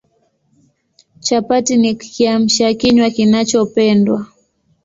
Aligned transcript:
Chapati 1.19 1.73
ni 1.77 1.91
Kiamsha 1.95 2.67
kinywa 2.79 3.09
kinachopendwa 3.15 4.19